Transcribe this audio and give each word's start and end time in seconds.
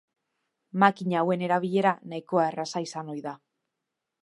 Makina 0.83 1.19
hauen 1.19 1.43
erabilera 1.49 1.93
nahikoa 2.15 2.49
erraza 2.55 2.85
izan 2.89 3.15
ohi 3.17 3.25
da. 3.31 3.37